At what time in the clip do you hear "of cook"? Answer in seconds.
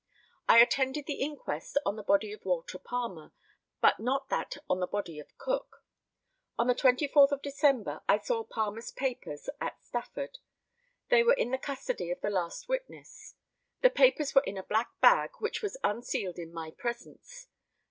5.19-5.83